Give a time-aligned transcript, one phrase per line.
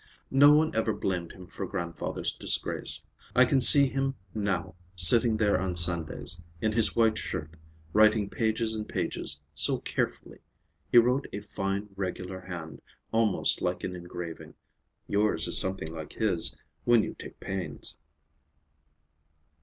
[0.31, 3.03] No one ever blamed him for grandfather's disgrace.
[3.35, 7.51] I can see him now, sitting there on Sundays, in his white shirt,
[7.93, 10.39] writing pages and pages, so carefully.
[10.91, 14.55] He wrote a fine, regular hand, almost like engraving.
[15.07, 17.95] Yours is something like his, when you take pains."